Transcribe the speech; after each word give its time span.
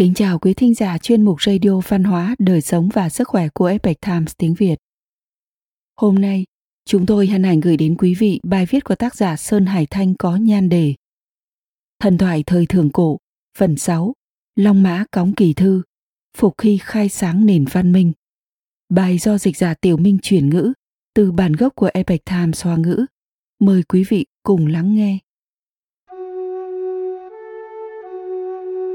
Kính 0.00 0.14
chào 0.14 0.38
quý 0.38 0.54
thính 0.54 0.74
giả 0.74 0.98
chuyên 0.98 1.22
mục 1.22 1.42
radio 1.42 1.80
văn 1.88 2.04
hóa, 2.04 2.36
đời 2.38 2.60
sống 2.60 2.88
và 2.92 3.08
sức 3.08 3.28
khỏe 3.28 3.48
của 3.54 3.66
Epoch 3.66 4.00
Times 4.00 4.32
tiếng 4.38 4.54
Việt. 4.54 4.76
Hôm 5.96 6.14
nay, 6.14 6.44
chúng 6.84 7.06
tôi 7.06 7.26
hân 7.26 7.42
hạnh 7.42 7.60
gửi 7.60 7.76
đến 7.76 7.96
quý 7.98 8.14
vị 8.14 8.40
bài 8.42 8.66
viết 8.66 8.84
của 8.84 8.94
tác 8.94 9.14
giả 9.14 9.36
Sơn 9.36 9.66
Hải 9.66 9.86
Thanh 9.86 10.14
có 10.14 10.36
nhan 10.36 10.68
đề 10.68 10.94
Thần 11.98 12.18
thoại 12.18 12.42
thời 12.46 12.66
thượng 12.66 12.90
cổ, 12.90 13.18
phần 13.58 13.76
6, 13.76 14.12
Long 14.56 14.82
Mã 14.82 15.04
Cóng 15.10 15.32
Kỳ 15.32 15.52
Thư, 15.52 15.82
Phục 16.36 16.54
khi 16.58 16.78
khai 16.82 17.08
sáng 17.08 17.46
nền 17.46 17.64
văn 17.72 17.92
minh. 17.92 18.12
Bài 18.88 19.18
do 19.18 19.38
dịch 19.38 19.56
giả 19.56 19.74
Tiểu 19.74 19.96
Minh 19.96 20.18
chuyển 20.22 20.50
ngữ 20.50 20.72
từ 21.14 21.32
bản 21.32 21.52
gốc 21.52 21.74
của 21.74 21.90
Epoch 21.94 22.24
Times 22.24 22.64
Hoa 22.64 22.76
ngữ. 22.76 23.06
Mời 23.58 23.82
quý 23.82 24.04
vị 24.08 24.26
cùng 24.42 24.66
lắng 24.66 24.94
nghe. 24.94 25.18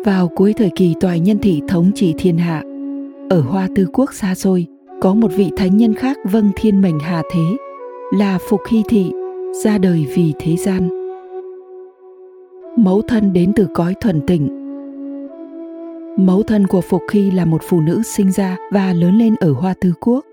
Vào 0.05 0.27
cuối 0.27 0.54
thời 0.54 0.70
kỳ 0.76 0.95
toại 1.00 1.20
nhân 1.20 1.38
thị 1.41 1.62
thống 1.68 1.91
trị 1.95 2.13
thiên 2.18 2.38
hạ, 2.38 2.63
ở 3.30 3.41
Hoa 3.41 3.68
Tư 3.76 3.88
Quốc 3.94 4.13
xa 4.13 4.36
xôi, 4.36 4.66
có 5.02 5.13
một 5.13 5.32
vị 5.36 5.52
thánh 5.58 5.77
nhân 5.77 5.94
khác 5.94 6.18
vâng 6.23 6.52
thiên 6.55 6.82
mệnh 6.82 7.00
hạ 7.00 7.22
thế, 7.34 7.58
là 8.13 8.38
Phục 8.49 8.62
Hy 8.70 8.84
Thị, 8.90 9.12
ra 9.63 9.77
đời 9.77 10.05
vì 10.16 10.34
thế 10.40 10.55
gian. 10.55 10.90
Mẫu 12.77 13.02
thân 13.02 13.34
đến 13.34 13.52
từ 13.55 13.68
cõi 13.73 13.94
thuần 14.02 14.22
tịnh. 14.27 14.48
Mẫu 16.18 16.44
thân 16.44 16.68
của 16.68 16.82
Phục 16.82 17.02
Hy 17.12 17.32
là 17.32 17.46
một 17.46 17.62
phụ 17.70 17.82
nữ 17.82 18.02
sinh 18.04 18.32
ra 18.32 18.58
và 18.72 18.94
lớn 18.94 19.18
lên 19.18 19.35
ở 19.40 19.54
Hoa 19.54 19.74
Tư 19.82 19.94
Quốc. 19.99 20.26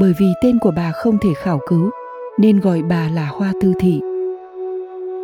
Bởi 0.00 0.12
vì 0.20 0.26
tên 0.42 0.58
của 0.58 0.72
bà 0.76 0.92
không 0.92 1.18
thể 1.20 1.30
khảo 1.42 1.58
cứu, 1.68 1.90
nên 2.38 2.60
gọi 2.60 2.82
bà 2.82 3.08
là 3.14 3.26
Hoa 3.26 3.52
Tư 3.60 3.72
Thị. 3.78 4.00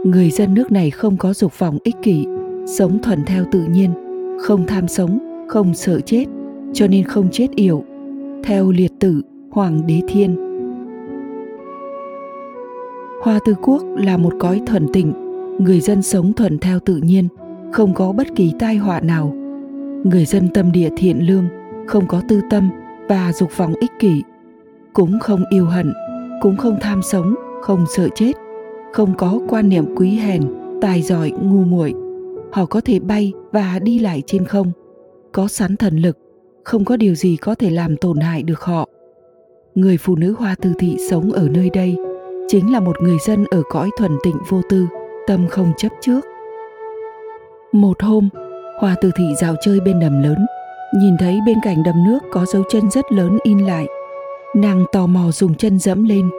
Người 0.05 0.31
dân 0.31 0.55
nước 0.55 0.73
này 0.73 0.91
không 0.91 1.17
có 1.17 1.35
dục 1.35 1.59
vọng 1.59 1.79
ích 1.85 1.97
kỷ 2.03 2.27
sống 2.67 2.99
thuần 3.03 3.25
theo 3.25 3.45
tự 3.53 3.65
nhiên, 3.65 3.91
không 4.41 4.67
tham 4.67 4.89
sống, 4.89 5.19
không 5.49 5.75
sợ 5.75 6.01
chết, 6.01 6.25
cho 6.73 6.87
nên 6.87 7.05
không 7.05 7.29
chết 7.31 7.47
yểu. 7.57 7.85
Theo 8.45 8.71
liệt 8.71 8.93
tử, 9.01 9.23
hoàng 9.51 9.87
đế 9.87 10.01
thiên. 10.09 10.37
Hoa 13.23 13.39
tư 13.47 13.55
quốc 13.63 13.83
là 13.97 14.17
một 14.17 14.33
cõi 14.39 14.61
thuần 14.67 14.87
tịnh, 14.93 15.13
người 15.59 15.81
dân 15.81 16.03
sống 16.03 16.33
thuần 16.33 16.59
theo 16.59 16.79
tự 16.79 16.97
nhiên, 16.97 17.29
không 17.73 17.95
có 17.95 18.13
bất 18.13 18.27
kỳ 18.35 18.53
tai 18.59 18.77
họa 18.77 19.01
nào. 19.01 19.35
Người 20.05 20.25
dân 20.25 20.49
tâm 20.55 20.73
địa 20.73 20.91
thiện 20.97 21.27
lương, 21.27 21.45
không 21.87 22.07
có 22.07 22.23
tư 22.29 22.41
tâm 22.51 22.71
và 23.09 23.33
dục 23.33 23.57
vọng 23.57 23.75
ích 23.81 23.93
kỷ, 23.99 24.23
cũng 24.93 25.19
không 25.21 25.43
yêu 25.51 25.65
hận, 25.65 25.93
cũng 26.41 26.57
không 26.57 26.79
tham 26.81 27.03
sống, 27.03 27.35
không 27.63 27.85
sợ 27.97 28.09
chết, 28.15 28.33
không 28.93 29.15
có 29.17 29.41
quan 29.49 29.69
niệm 29.69 29.85
quý 29.97 30.11
hèn, 30.11 30.43
tài 30.81 31.03
giỏi, 31.03 31.31
ngu 31.31 31.65
muội 31.65 31.95
họ 32.55 32.67
có 32.67 32.81
thể 32.81 32.99
bay 32.99 33.33
và 33.53 33.79
đi 33.83 33.99
lại 33.99 34.23
trên 34.27 34.45
không. 34.45 34.73
Có 35.33 35.49
sẵn 35.49 35.77
thần 35.77 35.97
lực, 35.97 36.19
không 36.65 36.85
có 36.85 36.97
điều 36.97 37.15
gì 37.15 37.37
có 37.37 37.55
thể 37.55 37.71
làm 37.71 37.97
tổn 37.97 38.21
hại 38.21 38.43
được 38.43 38.61
họ. 38.61 38.89
Người 39.75 39.97
phụ 39.97 40.17
nữ 40.17 40.35
hoa 40.39 40.55
tư 40.61 40.73
thị 40.79 40.97
sống 41.11 41.33
ở 41.33 41.49
nơi 41.49 41.71
đây 41.71 41.97
chính 42.49 42.73
là 42.73 42.81
một 42.81 43.03
người 43.03 43.17
dân 43.27 43.45
ở 43.51 43.63
cõi 43.71 43.91
thuần 43.99 44.17
tịnh 44.25 44.37
vô 44.49 44.61
tư, 44.69 44.87
tâm 45.27 45.47
không 45.49 45.73
chấp 45.77 45.89
trước. 46.01 46.21
Một 47.73 48.03
hôm, 48.03 48.29
hoa 48.81 48.97
tư 49.01 49.11
thị 49.19 49.25
dạo 49.41 49.55
chơi 49.61 49.81
bên 49.81 50.01
đầm 50.01 50.23
lớn, 50.23 50.47
nhìn 50.99 51.17
thấy 51.19 51.39
bên 51.47 51.59
cạnh 51.63 51.83
đầm 51.83 52.05
nước 52.07 52.19
có 52.31 52.47
dấu 52.47 52.63
chân 52.71 52.91
rất 52.91 53.13
lớn 53.13 53.39
in 53.43 53.59
lại. 53.59 53.87
Nàng 54.55 54.85
tò 54.93 55.07
mò 55.07 55.31
dùng 55.33 55.55
chân 55.55 55.79
dẫm 55.79 56.05
lên, 56.05 56.31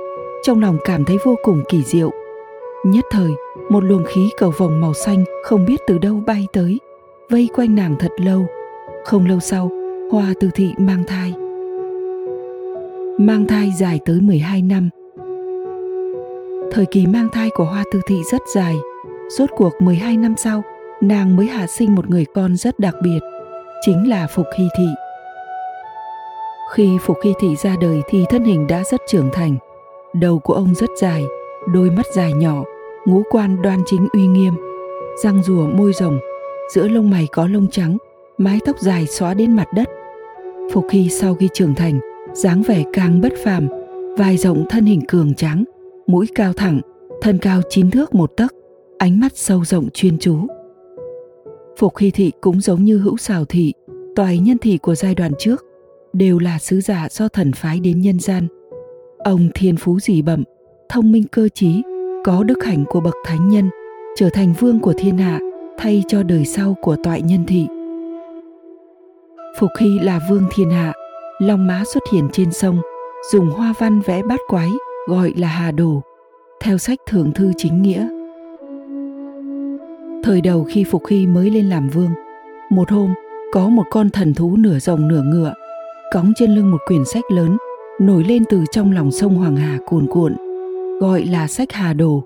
trong 0.44 0.62
lòng 0.62 0.78
cảm 0.86 1.06
thấy 1.06 1.18
vô 1.26 1.36
cùng 1.44 1.64
kỳ 1.70 1.84
diệu. 1.84 2.12
Nhất 2.86 3.06
thời 3.12 3.32
một 3.70 3.84
luồng 3.84 4.04
khí 4.04 4.30
cầu 4.38 4.54
vồng 4.58 4.82
màu 4.82 4.94
xanh 4.94 5.24
không 5.44 5.66
biết 5.66 5.82
từ 5.88 5.98
đâu 5.98 6.24
bay 6.28 6.48
tới, 6.54 6.80
vây 7.30 7.50
quanh 7.56 7.76
nàng 7.76 7.96
thật 8.00 8.12
lâu. 8.18 8.46
Không 9.06 9.28
lâu 9.28 9.40
sau, 9.40 9.72
hoa 10.12 10.34
từ 10.40 10.50
thị 10.56 10.74
mang 10.78 11.04
thai. 11.08 11.34
Mang 13.18 13.46
thai 13.48 13.72
dài 13.80 14.00
tới 14.06 14.22
12 14.22 14.62
năm. 14.62 14.90
Thời 16.72 16.86
kỳ 16.86 17.08
mang 17.08 17.30
thai 17.34 17.50
của 17.50 17.64
hoa 17.64 17.84
tư 17.92 18.02
thị 18.08 18.22
rất 18.32 18.42
dài. 18.56 18.76
Rốt 19.30 19.50
cuộc 19.56 19.74
12 19.82 20.18
năm 20.18 20.36
sau, 20.38 20.64
nàng 21.02 21.36
mới 21.36 21.46
hạ 21.46 21.68
sinh 21.68 21.96
một 21.96 22.10
người 22.10 22.26
con 22.34 22.56
rất 22.56 22.80
đặc 22.80 22.96
biệt, 23.04 23.20
chính 23.82 24.10
là 24.10 24.28
phục 24.28 24.46
hy 24.58 24.66
thị. 24.78 24.88
Khi 26.74 26.98
phục 27.02 27.18
hy 27.24 27.34
thị 27.40 27.56
ra 27.56 27.76
đời 27.82 28.02
thì 28.08 28.26
thân 28.30 28.44
hình 28.44 28.68
đã 28.68 28.84
rất 28.92 29.02
trưởng 29.08 29.30
thành. 29.34 29.58
Đầu 30.14 30.40
của 30.40 30.54
ông 30.54 30.76
rất 30.76 30.90
dài, 31.02 31.24
đôi 31.74 31.90
mắt 31.90 32.06
dài 32.14 32.34
nhỏ 32.34 32.64
ngũ 33.06 33.24
quan 33.30 33.62
đoan 33.62 33.80
chính 33.86 34.08
uy 34.14 34.28
nghiêm, 34.28 34.54
răng 35.24 35.44
rùa 35.44 35.68
môi 35.68 35.94
rồng, 35.94 36.20
giữa 36.74 36.88
lông 36.88 37.10
mày 37.10 37.28
có 37.32 37.48
lông 37.48 37.68
trắng, 37.68 37.98
mái 38.38 38.60
tóc 38.66 38.80
dài 38.80 39.06
xóa 39.06 39.34
đến 39.34 39.56
mặt 39.56 39.68
đất. 39.74 39.90
Phục 40.72 40.86
hy 40.92 41.10
sau 41.10 41.36
khi 41.36 41.50
trưởng 41.54 41.76
thành, 41.76 42.00
dáng 42.34 42.64
vẻ 42.64 42.84
càng 42.94 43.22
bất 43.22 43.34
phàm 43.44 43.68
vai 44.18 44.38
rộng 44.38 44.66
thân 44.70 44.86
hình 44.86 45.02
cường 45.08 45.36
tráng, 45.36 45.64
mũi 46.08 46.28
cao 46.36 46.54
thẳng, 46.54 46.82
thân 47.22 47.38
cao 47.38 47.62
chín 47.70 47.92
thước 47.92 48.16
một 48.16 48.32
tấc, 48.38 48.54
ánh 48.98 49.20
mắt 49.20 49.32
sâu 49.36 49.66
rộng 49.66 49.90
chuyên 49.94 50.18
chú. 50.18 50.38
Phục 51.78 51.98
hy 51.98 52.12
thị 52.12 52.32
cũng 52.42 52.62
giống 52.62 52.84
như 52.84 52.98
hữu 52.98 53.18
xào 53.18 53.46
thị, 53.46 53.74
toài 54.16 54.40
nhân 54.40 54.58
thị 54.58 54.78
của 54.78 54.96
giai 54.96 55.16
đoạn 55.16 55.32
trước, 55.40 55.66
đều 56.14 56.40
là 56.40 56.60
sứ 56.60 56.82
giả 56.82 57.08
do 57.12 57.28
thần 57.28 57.52
phái 57.52 57.80
đến 57.80 58.02
nhân 58.02 58.20
gian. 58.20 58.48
Ông 59.18 59.50
thiên 59.56 59.78
phú 59.78 60.00
dị 60.00 60.22
bẩm, 60.22 60.44
thông 60.90 61.12
minh 61.12 61.24
cơ 61.32 61.50
trí 61.50 61.84
có 62.26 62.44
đức 62.44 62.64
hạnh 62.64 62.86
của 62.90 63.00
bậc 63.00 63.14
thánh 63.26 63.50
nhân, 63.50 63.70
trở 64.16 64.30
thành 64.30 64.54
vương 64.60 64.80
của 64.80 64.94
thiên 64.98 65.18
hạ, 65.18 65.40
thay 65.78 66.04
cho 66.08 66.24
đời 66.24 66.46
sau 66.46 66.76
của 66.82 66.96
toại 67.04 67.22
nhân 67.22 67.46
thị. 67.48 67.68
Phục 69.60 69.70
hy 69.80 70.00
là 70.00 70.20
vương 70.30 70.44
thiên 70.56 70.70
hạ, 70.70 70.94
long 71.40 71.68
mã 71.68 71.84
xuất 71.94 72.04
hiện 72.12 72.30
trên 72.32 72.52
sông, 72.52 72.82
dùng 73.32 73.50
hoa 73.50 73.74
văn 73.80 74.02
vẽ 74.02 74.22
bát 74.22 74.40
quái, 74.48 74.70
gọi 75.08 75.34
là 75.38 75.48
hà 75.48 75.72
đồ, 75.72 76.02
theo 76.62 76.78
sách 76.78 77.00
thượng 77.08 77.32
thư 77.32 77.52
chính 77.58 77.82
nghĩa. 77.82 78.08
Thời 80.24 80.42
đầu 80.42 80.64
khi 80.64 80.84
phục 80.84 81.08
hy 81.08 81.28
mới 81.28 81.50
lên 81.50 81.70
làm 81.70 81.90
vương, 81.90 82.12
một 82.70 82.92
hôm, 82.92 83.14
có 83.52 83.70
một 83.70 83.86
con 83.90 84.10
thần 84.10 84.34
thú 84.34 84.56
nửa 84.58 84.80
rồng 84.80 85.08
nửa 85.08 85.22
ngựa 85.22 85.54
cõng 86.14 86.34
trên 86.36 86.56
lưng 86.56 86.72
một 86.72 86.82
quyển 86.88 87.06
sách 87.06 87.24
lớn, 87.32 87.58
nổi 88.00 88.24
lên 88.24 88.44
từ 88.50 88.64
trong 88.72 88.92
lòng 88.92 89.12
sông 89.12 89.36
hoàng 89.36 89.56
hà 89.56 89.78
cuồn 89.86 90.08
cuộn 90.08 90.45
gọi 91.00 91.26
là 91.26 91.48
sách 91.48 91.72
Hà 91.72 91.94
Đồ. 91.94 92.24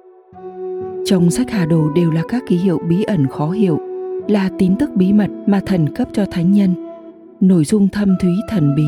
Trong 1.06 1.32
sách 1.32 1.52
Hà 1.52 1.66
Đồ 1.66 1.90
đều 1.96 2.12
là 2.12 2.22
các 2.30 2.44
ký 2.48 2.58
hiệu 2.58 2.80
bí 2.90 3.04
ẩn 3.04 3.28
khó 3.28 3.50
hiểu, 3.50 3.80
là 4.28 4.50
tín 4.58 4.76
tức 4.80 4.90
bí 4.96 5.14
mật 5.14 5.30
mà 5.48 5.62
thần 5.66 5.96
cấp 5.96 6.08
cho 6.14 6.26
thánh 6.32 6.52
nhân. 6.52 6.74
Nội 7.42 7.66
dung 7.66 7.88
thâm 7.88 8.16
thúy 8.22 8.32
thần 8.50 8.76
bí, 8.76 8.88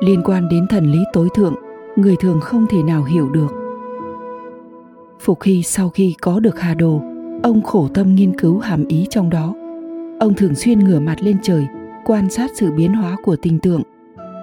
liên 0.00 0.22
quan 0.24 0.48
đến 0.48 0.66
thần 0.66 0.92
lý 0.92 0.98
tối 1.12 1.28
thượng, 1.34 1.54
người 1.96 2.16
thường 2.20 2.40
không 2.40 2.66
thể 2.70 2.82
nào 2.82 3.04
hiểu 3.04 3.28
được. 3.28 3.48
Phục 5.20 5.42
Hy 5.42 5.62
sau 5.62 5.88
khi 5.88 6.14
có 6.20 6.40
được 6.40 6.60
Hà 6.60 6.74
Đồ, 6.74 7.00
ông 7.42 7.62
khổ 7.62 7.88
tâm 7.94 8.14
nghiên 8.14 8.38
cứu 8.38 8.58
hàm 8.58 8.84
ý 8.88 9.06
trong 9.10 9.30
đó. 9.30 9.54
Ông 10.20 10.34
thường 10.34 10.54
xuyên 10.54 10.78
ngửa 10.78 11.00
mặt 11.00 11.16
lên 11.20 11.36
trời, 11.42 11.66
quan 12.04 12.30
sát 12.30 12.50
sự 12.54 12.70
biến 12.72 12.92
hóa 12.92 13.16
của 13.22 13.36
tinh 13.36 13.58
tượng, 13.58 13.82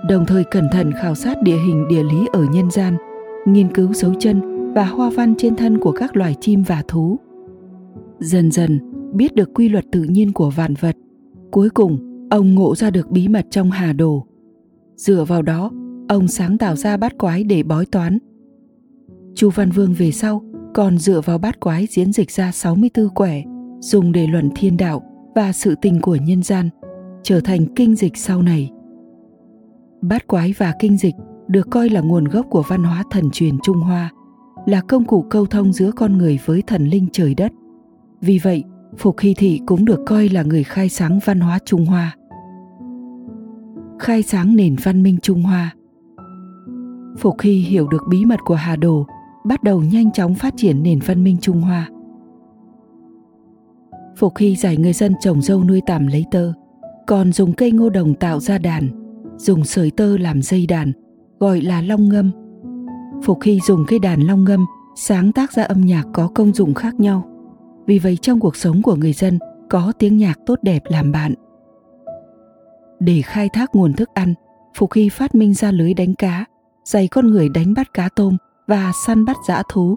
đồng 0.10 0.26
thời 0.26 0.44
cẩn 0.44 0.68
thận 0.72 0.92
khảo 1.02 1.16
sát 1.16 1.42
địa 1.42 1.58
hình 1.58 1.88
địa 1.88 2.04
lý 2.04 2.28
ở 2.34 2.46
nhân 2.54 2.72
gian, 2.72 2.98
nghiên 3.46 3.74
cứu 3.74 3.94
dấu 3.94 4.14
chân 4.20 4.57
và 4.78 4.86
hoa 4.86 5.10
văn 5.10 5.36
trên 5.38 5.56
thân 5.56 5.78
của 5.78 5.92
các 5.92 6.18
loài 6.18 6.36
chim 6.42 6.64
và 6.64 6.84
thú. 6.88 7.20
Dần 8.20 8.52
dần, 8.52 8.80
biết 9.14 9.36
được 9.36 9.50
quy 9.54 9.70
luật 9.70 9.86
tự 9.92 10.04
nhiên 10.04 10.32
của 10.32 10.50
vạn 10.50 10.74
vật, 10.80 10.96
cuối 11.52 11.70
cùng, 11.70 12.28
ông 12.30 12.56
ngộ 12.56 12.76
ra 12.76 12.90
được 12.90 13.12
bí 13.12 13.28
mật 13.28 13.46
trong 13.50 13.72
hà 13.72 13.94
đồ. 13.94 14.28
Dựa 14.96 15.24
vào 15.24 15.42
đó, 15.42 15.72
ông 16.10 16.28
sáng 16.28 16.58
tạo 16.58 16.76
ra 16.76 16.98
bát 16.98 17.18
quái 17.18 17.44
để 17.44 17.64
bói 17.64 17.86
toán. 17.86 18.18
Chu 19.36 19.50
văn 19.50 19.72
vương 19.72 19.94
về 19.94 20.12
sau 20.12 20.42
còn 20.74 20.98
dựa 20.98 21.22
vào 21.22 21.38
bát 21.38 21.60
quái 21.60 21.88
diễn 21.90 22.14
dịch 22.14 22.32
ra 22.32 22.52
64 22.52 23.10
quẻ, 23.10 23.44
dùng 23.80 24.12
để 24.12 24.28
luận 24.28 24.50
thiên 24.56 24.78
đạo 24.78 25.04
và 25.36 25.52
sự 25.52 25.76
tình 25.82 26.02
của 26.02 26.16
nhân 26.16 26.44
gian, 26.44 26.70
trở 27.24 27.40
thành 27.40 27.66
kinh 27.76 27.96
dịch 27.96 28.18
sau 28.18 28.42
này. 28.42 28.72
Bát 30.02 30.28
quái 30.28 30.54
và 30.58 30.74
kinh 30.80 30.98
dịch 30.98 31.16
được 31.48 31.68
coi 31.70 31.90
là 31.90 32.02
nguồn 32.02 32.24
gốc 32.24 32.46
của 32.50 32.64
văn 32.68 32.84
hóa 32.84 33.04
thần 33.12 33.30
truyền 33.32 33.56
Trung 33.64 33.78
Hoa 33.78 34.12
là 34.68 34.82
công 34.82 35.06
cụ 35.06 35.26
câu 35.30 35.46
thông 35.46 35.74
giữa 35.74 35.92
con 35.92 36.18
người 36.18 36.40
với 36.46 36.62
thần 36.68 36.86
linh 36.86 37.08
trời 37.12 37.36
đất. 37.36 37.52
Vì 38.22 38.40
vậy, 38.40 38.64
Phục 38.98 39.20
Hy 39.20 39.34
Thị 39.34 39.62
cũng 39.66 39.86
được 39.86 40.00
coi 40.06 40.30
là 40.30 40.44
người 40.44 40.64
khai 40.64 40.90
sáng 40.90 41.20
văn 41.26 41.40
hóa 41.40 41.60
Trung 41.66 41.86
Hoa. 41.86 42.16
Khai 44.00 44.24
sáng 44.24 44.56
nền 44.56 44.76
văn 44.84 45.04
minh 45.04 45.18
Trung 45.22 45.42
Hoa 45.42 45.76
Phục 47.18 47.42
Hy 47.42 47.52
hiểu 47.52 47.88
được 47.88 48.04
bí 48.10 48.26
mật 48.26 48.40
của 48.46 48.56
Hà 48.56 48.76
Đồ, 48.76 49.06
bắt 49.46 49.64
đầu 49.64 49.82
nhanh 49.82 50.12
chóng 50.12 50.36
phát 50.36 50.54
triển 50.58 50.84
nền 50.84 51.00
văn 51.06 51.24
minh 51.24 51.38
Trung 51.42 51.62
Hoa. 51.62 51.90
Phục 54.18 54.38
Hy 54.38 54.56
dạy 54.56 54.78
người 54.78 54.94
dân 54.94 55.14
trồng 55.22 55.42
dâu 55.42 55.64
nuôi 55.64 55.82
tằm 55.86 56.08
lấy 56.08 56.26
tơ, 56.32 56.54
còn 57.08 57.34
dùng 57.34 57.54
cây 57.54 57.72
ngô 57.72 57.90
đồng 57.90 58.14
tạo 58.14 58.40
ra 58.40 58.58
đàn, 58.58 58.90
dùng 59.38 59.64
sợi 59.64 59.92
tơ 59.92 60.18
làm 60.18 60.42
dây 60.42 60.66
đàn, 60.66 60.92
gọi 61.40 61.62
là 61.62 61.82
long 61.82 62.10
ngâm 62.10 62.32
Phục 63.24 63.42
Hy 63.42 63.60
dùng 63.60 63.86
cây 63.88 64.00
đàn 64.00 64.22
long 64.22 64.44
ngâm 64.44 64.66
sáng 64.96 65.32
tác 65.32 65.52
ra 65.54 65.64
âm 65.64 65.82
nhạc 65.82 66.04
có 66.14 66.30
công 66.36 66.54
dụng 66.54 66.74
khác 66.74 67.00
nhau. 67.00 67.24
Vì 67.86 68.00
vậy 68.00 68.18
trong 68.22 68.40
cuộc 68.40 68.56
sống 68.56 68.82
của 68.82 68.96
người 68.96 69.14
dân 69.14 69.40
có 69.70 69.94
tiếng 70.00 70.18
nhạc 70.18 70.40
tốt 70.46 70.60
đẹp 70.62 70.84
làm 70.86 71.12
bạn. 71.12 71.34
để 73.00 73.22
khai 73.22 73.50
thác 73.50 73.76
nguồn 73.76 73.94
thức 73.94 74.10
ăn, 74.14 74.34
Phục 74.76 74.94
Hy 74.94 75.10
phát 75.10 75.36
minh 75.36 75.54
ra 75.54 75.72
lưới 75.72 75.94
đánh 75.94 76.16
cá, 76.16 76.46
dạy 76.84 77.08
con 77.08 77.28
người 77.28 77.50
đánh 77.50 77.74
bắt 77.74 77.94
cá 77.94 78.10
tôm 78.16 78.38
và 78.68 78.92
săn 79.06 79.26
bắt 79.26 79.38
dã 79.48 79.64
thú. 79.70 79.96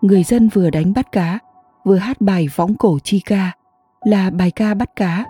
Người 0.00 0.22
dân 0.22 0.48
vừa 0.48 0.70
đánh 0.70 0.92
bắt 0.92 1.12
cá, 1.12 1.38
vừa 1.84 1.96
hát 1.96 2.20
bài 2.20 2.48
võng 2.56 2.74
cổ 2.74 2.98
chi 3.04 3.20
ca, 3.20 3.52
là 4.04 4.30
bài 4.30 4.50
ca 4.50 4.74
bắt 4.74 4.96
cá, 4.96 5.24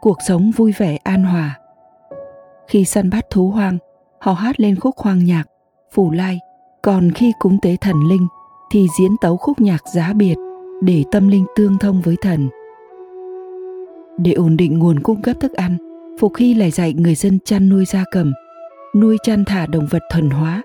cuộc 0.00 0.18
sống 0.28 0.50
vui 0.50 0.72
vẻ 0.78 0.96
an 0.96 1.24
hòa. 1.24 1.58
Khi 2.68 2.84
săn 2.84 3.10
bắt 3.10 3.26
thú 3.30 3.50
hoang, 3.50 3.78
họ 4.20 4.32
hát 4.32 4.60
lên 4.60 4.76
khúc 4.80 4.98
hoang 4.98 5.24
nhạc, 5.24 5.44
phủ 5.92 6.10
lai, 6.10 6.38
còn 6.82 7.10
khi 7.10 7.32
cúng 7.38 7.58
tế 7.62 7.76
thần 7.80 7.96
linh 8.08 8.26
thì 8.70 8.86
diễn 8.98 9.16
tấu 9.20 9.36
khúc 9.36 9.60
nhạc 9.60 9.88
giá 9.94 10.12
biệt 10.12 10.34
để 10.82 11.04
tâm 11.10 11.28
linh 11.28 11.46
tương 11.56 11.78
thông 11.78 12.00
với 12.00 12.16
thần. 12.20 12.48
Để 14.18 14.32
ổn 14.32 14.56
định 14.56 14.78
nguồn 14.78 15.00
cung 15.00 15.22
cấp 15.22 15.36
thức 15.40 15.52
ăn, 15.52 15.76
Phục 16.18 16.36
Hy 16.36 16.54
lại 16.54 16.70
dạy 16.70 16.92
người 16.92 17.14
dân 17.14 17.38
chăn 17.44 17.68
nuôi 17.68 17.84
gia 17.84 18.04
cầm, 18.10 18.32
nuôi 18.96 19.16
chăn 19.22 19.44
thả 19.44 19.66
động 19.66 19.86
vật 19.90 20.02
thuần 20.12 20.30
hóa, 20.30 20.62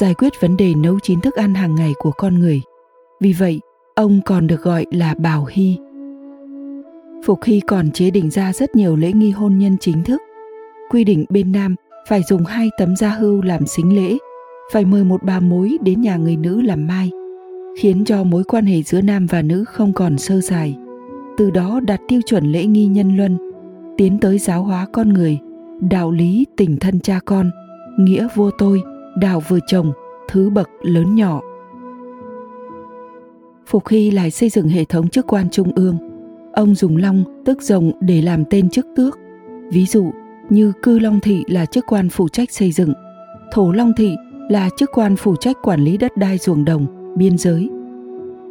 giải 0.00 0.14
quyết 0.14 0.32
vấn 0.40 0.56
đề 0.56 0.74
nấu 0.74 0.98
chín 1.02 1.20
thức 1.20 1.34
ăn 1.34 1.54
hàng 1.54 1.74
ngày 1.74 1.92
của 1.98 2.12
con 2.12 2.38
người. 2.38 2.60
Vì 3.20 3.32
vậy, 3.32 3.60
ông 3.94 4.20
còn 4.24 4.46
được 4.46 4.62
gọi 4.62 4.86
là 4.90 5.14
Bảo 5.14 5.46
Hy. 5.50 5.78
Phục 7.24 7.42
Hy 7.44 7.60
còn 7.60 7.90
chế 7.90 8.10
định 8.10 8.30
ra 8.30 8.52
rất 8.52 8.76
nhiều 8.76 8.96
lễ 8.96 9.12
nghi 9.12 9.30
hôn 9.30 9.58
nhân 9.58 9.76
chính 9.80 10.04
thức. 10.04 10.22
Quy 10.90 11.04
định 11.04 11.24
bên 11.28 11.52
Nam 11.52 11.74
phải 12.08 12.22
dùng 12.28 12.44
hai 12.44 12.70
tấm 12.78 12.96
da 12.96 13.08
hưu 13.08 13.42
làm 13.42 13.66
xính 13.66 13.96
lễ, 13.96 14.18
phải 14.72 14.84
mời 14.84 15.04
một 15.04 15.22
bà 15.22 15.40
mối 15.40 15.76
đến 15.82 16.00
nhà 16.00 16.16
người 16.16 16.36
nữ 16.36 16.62
làm 16.62 16.86
mai, 16.86 17.10
khiến 17.78 18.04
cho 18.04 18.24
mối 18.24 18.44
quan 18.44 18.66
hệ 18.66 18.82
giữa 18.82 19.00
nam 19.00 19.26
và 19.26 19.42
nữ 19.42 19.64
không 19.64 19.92
còn 19.92 20.18
sơ 20.18 20.40
sài. 20.40 20.76
Từ 21.36 21.50
đó 21.50 21.80
đặt 21.80 22.00
tiêu 22.08 22.20
chuẩn 22.26 22.52
lễ 22.52 22.66
nghi 22.66 22.86
nhân 22.86 23.16
luân, 23.16 23.38
tiến 23.96 24.18
tới 24.18 24.38
giáo 24.38 24.62
hóa 24.62 24.86
con 24.92 25.08
người, 25.08 25.38
đạo 25.80 26.10
lý 26.10 26.46
tình 26.56 26.76
thân 26.76 27.00
cha 27.00 27.20
con, 27.24 27.50
nghĩa 27.98 28.28
vua 28.34 28.50
tôi, 28.58 28.82
đạo 29.16 29.42
vợ 29.48 29.58
chồng, 29.66 29.92
thứ 30.28 30.50
bậc 30.50 30.68
lớn 30.82 31.14
nhỏ. 31.14 31.40
Phục 33.66 33.88
Hy 33.88 34.10
lại 34.10 34.30
xây 34.30 34.48
dựng 34.48 34.68
hệ 34.68 34.84
thống 34.84 35.08
chức 35.08 35.26
quan 35.26 35.50
trung 35.50 35.72
ương. 35.74 35.96
Ông 36.52 36.74
dùng 36.74 36.96
long 36.96 37.24
tức 37.44 37.62
rồng 37.62 37.92
để 38.00 38.22
làm 38.22 38.44
tên 38.50 38.70
chức 38.70 38.86
tước. 38.96 39.18
Ví 39.72 39.86
dụ 39.86 40.10
như 40.50 40.72
cư 40.82 40.98
long 40.98 41.20
thị 41.20 41.44
là 41.48 41.66
chức 41.66 41.84
quan 41.86 42.08
phụ 42.08 42.28
trách 42.28 42.52
xây 42.52 42.72
dựng, 42.72 42.92
thổ 43.52 43.72
long 43.72 43.92
thị 43.96 44.16
là 44.48 44.68
chức 44.76 44.90
quan 44.92 45.16
phụ 45.16 45.36
trách 45.36 45.56
quản 45.62 45.80
lý 45.84 45.96
đất 45.96 46.16
đai 46.16 46.38
ruộng 46.38 46.64
đồng, 46.64 46.86
biên 47.16 47.38
giới. 47.38 47.70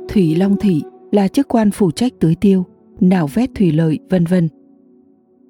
Thủy 0.10 0.36
long 0.36 0.56
thị 0.60 0.82
là 1.12 1.28
chức 1.28 1.48
quan 1.48 1.72
phụ 1.72 1.92
trách 1.92 2.14
tưới 2.20 2.36
tiêu, 2.36 2.66
nạo 3.00 3.28
vét 3.28 3.50
thủy 3.56 3.72
lợi, 3.72 4.00
vân 4.10 4.26
vân. 4.26 4.50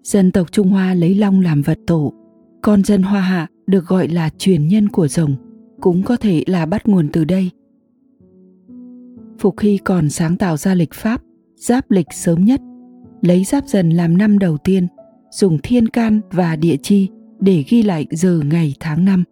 Dân 0.03 0.31
tộc 0.31 0.51
Trung 0.51 0.69
Hoa 0.69 0.93
lấy 0.93 1.15
long 1.15 1.41
làm 1.41 1.61
vật 1.61 1.79
tổ, 1.87 2.13
con 2.61 2.83
dân 2.83 3.03
Hoa 3.03 3.21
Hạ 3.21 3.47
được 3.67 3.85
gọi 3.87 4.07
là 4.07 4.29
truyền 4.37 4.67
nhân 4.67 4.89
của 4.89 5.07
rồng, 5.07 5.35
cũng 5.81 6.03
có 6.03 6.17
thể 6.17 6.43
là 6.47 6.65
bắt 6.65 6.87
nguồn 6.87 7.09
từ 7.13 7.25
đây. 7.25 7.49
Phục 9.39 9.59
Hy 9.59 9.77
còn 9.77 10.09
sáng 10.09 10.37
tạo 10.37 10.57
ra 10.57 10.73
lịch 10.73 10.93
pháp, 10.93 11.21
giáp 11.55 11.91
lịch 11.91 12.07
sớm 12.13 12.45
nhất, 12.45 12.61
lấy 13.21 13.43
giáp 13.43 13.67
dần 13.67 13.89
làm 13.89 14.17
năm 14.17 14.39
đầu 14.39 14.57
tiên, 14.57 14.87
dùng 15.31 15.57
thiên 15.63 15.87
can 15.87 16.21
và 16.31 16.55
địa 16.55 16.77
chi 16.83 17.09
để 17.39 17.63
ghi 17.69 17.83
lại 17.83 18.07
giờ 18.11 18.39
ngày 18.45 18.73
tháng 18.79 19.05
năm. 19.05 19.23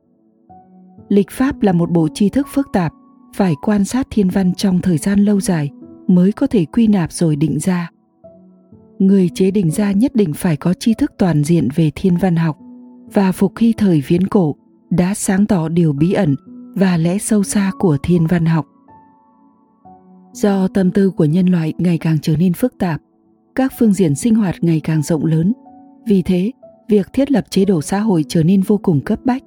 Lịch 1.09 1.31
pháp 1.31 1.61
là 1.61 1.71
một 1.71 1.91
bộ 1.91 2.07
tri 2.13 2.29
thức 2.29 2.47
phức 2.49 2.67
tạp, 2.73 2.93
phải 3.35 3.55
quan 3.61 3.85
sát 3.85 4.07
thiên 4.09 4.29
văn 4.29 4.53
trong 4.53 4.79
thời 4.81 4.97
gian 4.97 5.25
lâu 5.25 5.39
dài 5.41 5.69
mới 6.07 6.31
có 6.31 6.47
thể 6.47 6.65
quy 6.65 6.87
nạp 6.87 7.11
rồi 7.11 7.35
định 7.35 7.59
ra. 7.59 7.89
Người 8.99 9.29
chế 9.29 9.51
định 9.51 9.71
ra 9.71 9.91
nhất 9.91 10.15
định 10.15 10.33
phải 10.33 10.57
có 10.57 10.73
tri 10.73 10.93
thức 10.93 11.11
toàn 11.17 11.43
diện 11.43 11.67
về 11.75 11.91
thiên 11.95 12.17
văn 12.17 12.35
học 12.35 12.57
và 13.13 13.31
phục 13.31 13.53
khi 13.55 13.73
thời 13.77 14.03
viễn 14.07 14.27
cổ 14.27 14.55
đã 14.89 15.13
sáng 15.13 15.45
tỏ 15.45 15.69
điều 15.69 15.93
bí 15.93 16.13
ẩn 16.13 16.35
và 16.75 16.97
lẽ 16.97 17.17
sâu 17.17 17.43
xa 17.43 17.71
của 17.79 17.97
thiên 18.03 18.27
văn 18.27 18.45
học. 18.45 18.65
Do 20.31 20.67
tâm 20.67 20.91
tư 20.91 21.09
của 21.09 21.25
nhân 21.25 21.47
loại 21.47 21.73
ngày 21.77 21.97
càng 21.97 22.17
trở 22.21 22.37
nên 22.37 22.53
phức 22.53 22.77
tạp, 22.77 23.01
các 23.55 23.73
phương 23.79 23.93
diện 23.93 24.15
sinh 24.15 24.35
hoạt 24.35 24.55
ngày 24.61 24.79
càng 24.83 25.01
rộng 25.01 25.25
lớn, 25.25 25.53
vì 26.07 26.21
thế, 26.21 26.51
việc 26.89 27.13
thiết 27.13 27.31
lập 27.31 27.45
chế 27.49 27.65
độ 27.65 27.81
xã 27.81 27.99
hội 27.99 28.25
trở 28.27 28.43
nên 28.43 28.61
vô 28.61 28.77
cùng 28.77 29.01
cấp 29.01 29.19
bách. 29.25 29.43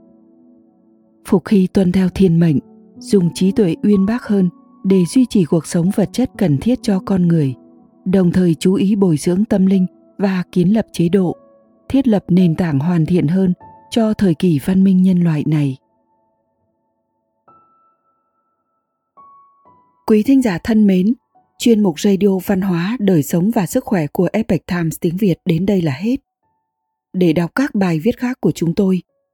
Phục 1.27 1.49
Hy 1.49 1.67
tuân 1.67 1.93
theo 1.93 2.09
thiên 2.09 2.41
mệnh, 2.41 2.59
dùng 2.99 3.35
trí 3.35 3.53
tuệ 3.53 3.75
uyên 3.83 4.07
bác 4.07 4.23
hơn 4.25 4.49
để 4.85 5.05
duy 5.09 5.27
trì 5.27 5.45
cuộc 5.45 5.67
sống 5.67 5.91
vật 5.97 6.09
chất 6.13 6.31
cần 6.39 6.59
thiết 6.59 6.79
cho 6.83 7.01
con 7.07 7.29
người, 7.29 7.55
đồng 8.05 8.33
thời 8.33 8.55
chú 8.55 8.75
ý 8.75 8.97
bồi 8.97 9.17
dưỡng 9.17 9.45
tâm 9.45 9.67
linh 9.67 9.87
và 10.19 10.43
kiến 10.53 10.75
lập 10.75 10.87
chế 10.93 11.09
độ 11.09 11.37
thiết 11.89 12.09
lập 12.09 12.25
nền 12.29 12.55
tảng 12.55 12.79
hoàn 12.79 13.07
thiện 13.07 13.27
hơn 13.27 13.53
cho 13.91 14.15
thời 14.15 14.35
kỳ 14.35 14.59
văn 14.65 14.85
minh 14.85 15.03
nhân 15.03 15.21
loại 15.21 15.45
này. 15.47 15.77
Quý 20.07 20.23
thính 20.23 20.43
giả 20.43 20.59
thân 20.65 20.87
mến, 20.87 21.15
chuyên 21.59 21.83
mục 21.83 22.01
radio 22.01 22.39
văn 22.47 22.61
hóa, 22.61 22.97
đời 23.01 23.23
sống 23.23 23.51
và 23.51 23.67
sức 23.67 23.85
khỏe 23.85 24.07
của 24.07 24.29
Epoch 24.33 24.67
Times 24.67 24.97
tiếng 25.01 25.17
Việt 25.17 25.39
đến 25.45 25.67
đây 25.67 25.83
là 25.83 25.93
hết. 25.93 26.17
Để 27.13 27.33
đọc 27.33 27.51
các 27.55 27.75
bài 27.75 27.99
viết 27.99 28.19
khác 28.19 28.41
của 28.41 28.53
chúng 28.53 28.75
tôi, 28.75 29.03